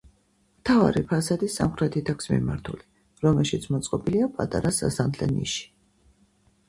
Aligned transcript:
მთავარი 0.61 1.03
ფასადი 1.11 1.49
სამხრეთით 1.55 2.09
აქვს 2.15 2.31
მიმართული, 2.33 2.85
რომელშიც 3.27 3.69
მოწყობილია 3.75 4.31
პატარა 4.39 4.73
სასანთლე 4.83 5.29
ნიში. 5.39 5.69